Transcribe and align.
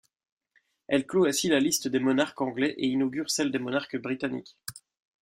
Elle 0.87 1.05
clot 1.05 1.25
ainsi 1.25 1.47
la 1.47 1.59
liste 1.59 1.87
des 1.87 1.99
monarques 1.99 2.41
anglais 2.41 2.73
et 2.75 2.87
inaugure 2.87 3.29
celle 3.29 3.51
des 3.51 3.59
monarques 3.59 4.01
britanniques. 4.01 4.57